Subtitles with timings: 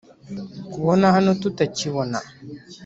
[0.71, 2.17] kubo hano tutakibona,